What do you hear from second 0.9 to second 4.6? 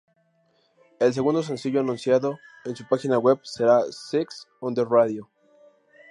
El segundo sencillo anunciado en su página web, será "Sex